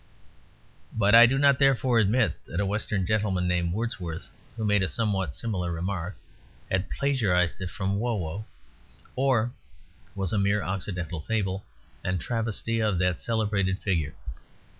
[0.97, 4.89] But, I do not therefore admit that a Western gentleman named Wordsworth (who made a
[4.89, 6.17] somewhat similar remark)
[6.71, 8.45] had plagiarised from Wo Wo,
[9.15, 9.53] or
[10.15, 11.63] was a mere Occidental fable
[12.03, 14.15] and travesty of that celebrated figure.